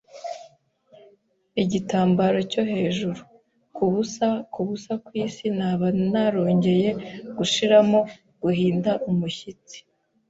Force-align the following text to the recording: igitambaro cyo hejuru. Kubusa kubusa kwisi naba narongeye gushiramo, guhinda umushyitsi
igitambaro 1.63 2.39
cyo 2.51 2.63
hejuru. 2.71 3.21
Kubusa 3.75 4.27
kubusa 4.53 4.93
kwisi 5.05 5.45
naba 5.57 5.87
narongeye 6.11 6.89
gushiramo, 7.37 7.99
guhinda 8.41 8.91
umushyitsi 9.09 9.77